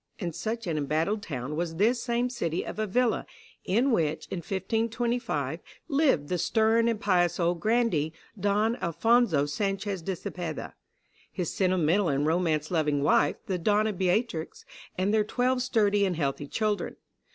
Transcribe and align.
And 0.17 0.33
such 0.33 0.65
an 0.65 0.79
embattled 0.79 1.21
town 1.21 1.55
was 1.55 1.75
this 1.75 2.01
same 2.01 2.27
city 2.31 2.65
of 2.65 2.79
Avila, 2.79 3.27
in 3.63 3.91
which, 3.91 4.25
in 4.31 4.37
1525, 4.39 5.59
lived 5.87 6.27
the 6.27 6.39
stern 6.39 6.87
and 6.87 6.99
pious 6.99 7.39
old 7.39 7.59
grandee, 7.59 8.11
Don 8.39 8.77
Alphonso 8.77 9.45
Sanchez 9.45 10.01
de 10.01 10.15
Cepeda, 10.15 10.73
his 11.31 11.53
sentimental 11.53 12.09
and 12.09 12.25
romance 12.25 12.71
loving 12.71 13.03
wife, 13.03 13.35
the 13.45 13.59
Donna 13.59 13.93
Beatrix, 13.93 14.65
and 14.97 15.13
their 15.13 15.23
twelve 15.23 15.61
sturdy 15.61 16.03
and 16.03 16.15
healthy 16.15 16.47
children. 16.47 16.95